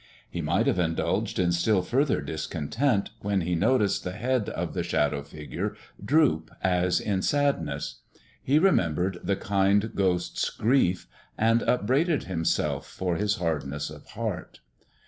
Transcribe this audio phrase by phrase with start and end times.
[0.27, 4.81] He might have indulged in still further discontent, when he noticed the head of the
[4.81, 7.97] Shadow figure droop as in sadness.
[8.43, 11.05] He remembered the kind Ghost's grief,
[11.37, 14.61] and upbraided himself for his hardness of heart.